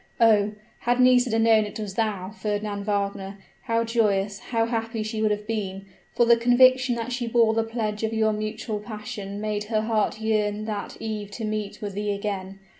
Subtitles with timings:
[0.19, 0.53] Oh!
[0.79, 5.45] had Nisida known it was thou, Fernand Wagner, how joyous, how happy she would have
[5.45, 5.85] been;
[6.15, 9.81] for the conviction that she bore the pledge of your mutual passion had made her
[9.81, 12.57] heart yearn that eve to meet with thee again.